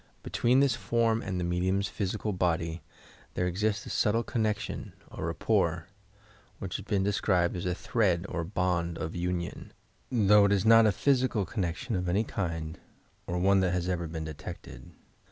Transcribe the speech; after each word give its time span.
Between 0.23 0.61
this 0.61 0.75
form 0.75 1.21
and 1.21 1.39
the 1.39 1.43
medium's 1.43 1.87
physical 1.87 2.33
body 2.33 2.81
there 3.35 3.45
exists 3.45 3.85
a 3.85 3.91
subtle 3.91 4.23
connection 4.23 4.93
or 5.11 5.27
"rapport" 5.27 5.89
which 6.57 6.77
has 6.77 6.85
been 6.85 7.03
de 7.03 7.13
scribed 7.13 7.55
as 7.55 7.67
a 7.67 7.75
thread 7.75 8.25
or 8.27 8.43
bond 8.43 8.97
of 8.97 9.15
union, 9.15 9.73
though 10.11 10.45
it 10.45 10.51
is 10.53 10.65
not 10.65 10.87
a 10.87 10.91
physical 10.91 11.45
connection 11.45 11.95
of 11.95 12.09
any 12.09 12.23
kind 12.23 12.79
or 13.27 13.37
one 13.37 13.59
that 13.59 13.73
has 13.73 13.87
ever 13.87 14.07
been 14.07 14.23
detected. 14.23 14.89